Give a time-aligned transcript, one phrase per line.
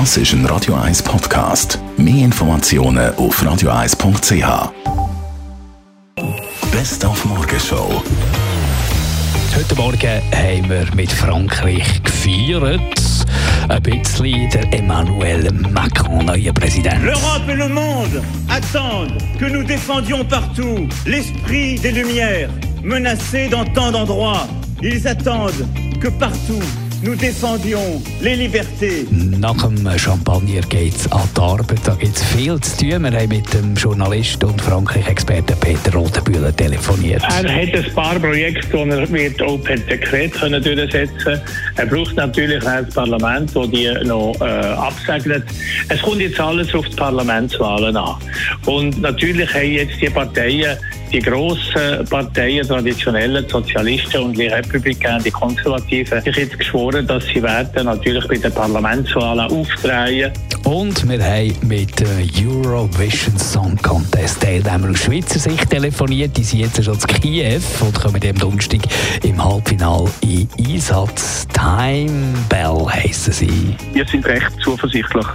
[0.00, 1.78] Das ist ein Radio 1 Podcast.
[1.96, 4.72] Mehr Informationen auf radio1.ch.
[6.72, 8.02] Best auf Morgenshow.
[9.54, 12.80] Heute Morgen haben wir mit Frankreich gefeiert.
[13.68, 17.00] Ein bisschen der Emmanuel Macron, neuer Präsident.
[17.04, 22.50] L'Europe et le monde attendent que nous défendions partout l'esprit des Lumières,
[22.82, 24.48] menacé dans tant d'endroits.
[24.82, 25.68] Ils attendent
[26.00, 26.64] que partout
[27.04, 29.06] nous défendions les libertés.
[29.38, 31.80] Nach dem Champagner geht es an die Arbeit.
[31.84, 33.02] Da gibt es viel zu tun.
[33.02, 37.22] Wir haben mit dem Journalist und Frankreich-Experten Peter Rotenbühler telefoniert.
[37.22, 41.40] Er hat ein paar Projekte, die er wird auch per Dekret können durchsetzen können.
[41.76, 45.44] Er braucht natürlich ein Parlament, das die noch äh, absegnet.
[45.90, 48.16] Es kommt jetzt alles auf die Parlamentswahlen an.
[48.64, 50.78] Und natürlich haben jetzt die Parteien
[51.14, 57.40] die grossen Parteien, traditionellen Sozialisten und die Republikaner, die Konservativen, sich jetzt geschworen, dass sie
[57.40, 60.32] werden natürlich bei den Parlamentswahlen aufdrehen.
[60.64, 66.36] Und wir haben mit dem Eurovision Song Contest Teilnehmer aus Schweizer Sicht telefoniert.
[66.36, 68.80] Die sind jetzt schon zu Kiew und kommen am Donnerstag
[69.22, 71.46] im Halbfinale in Einsatz.
[71.52, 73.76] Time Bell heissen sie.
[73.92, 75.26] Wir sind recht zuversichtlich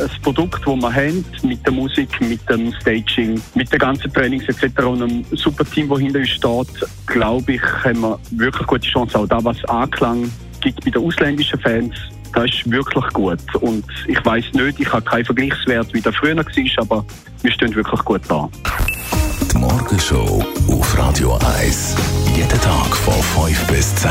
[0.00, 4.44] das Produkt, das wir haben, mit der Musik, mit dem Staging, mit den ganzen Trainings
[4.48, 4.84] etc.
[4.84, 9.18] und einem super Team, das hinter uns steht, glaube ich, haben wir wirklich gute Chance.
[9.18, 11.94] Auch da, was Anklang gibt bei den ausländischen Fans,
[12.32, 13.40] das ist wirklich gut.
[13.60, 16.44] Und ich weiß nicht, ich habe keinen Vergleichswert, wie der früher war,
[16.78, 17.04] aber
[17.42, 18.48] wir stehen wirklich gut da.
[19.52, 21.96] Die Morgenshow auf Radio 1.
[22.36, 24.10] Jeden Tag von 5 bis 10.